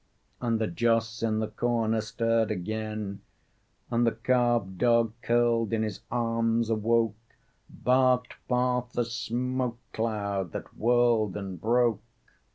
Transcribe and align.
And 0.41 0.57
the 0.57 0.65
joss 0.65 1.21
in 1.21 1.37
the 1.37 1.47
corner 1.47 2.01
stirred 2.01 2.49
again; 2.49 3.21
And 3.91 4.07
the 4.07 4.13
carved 4.13 4.79
dog, 4.79 5.13
curled 5.21 5.73
in 5.73 5.83
his 5.83 5.99
arms, 6.09 6.71
awoke, 6.71 7.13
Barked 7.69 8.33
forth 8.47 8.97
a 8.97 9.05
smoke 9.05 9.77
cloud 9.93 10.53
that 10.53 10.75
whirled 10.75 11.37
and 11.37 11.61
broke. 11.61 12.01